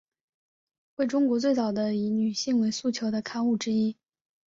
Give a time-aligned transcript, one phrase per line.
[0.95, 3.95] 为中国最早的以女性为诉求的刊物之一。